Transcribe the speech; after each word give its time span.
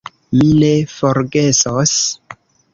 Mi 0.37 0.47
ne 0.63 0.69
forgesos. 0.95 1.95